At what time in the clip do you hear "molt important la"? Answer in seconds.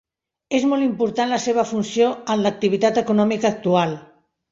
0.69-1.37